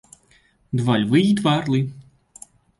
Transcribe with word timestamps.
Два 0.79 0.95
львы 1.03 1.21
і 1.35 1.37
два 1.43 1.55
арлы. 1.61 1.85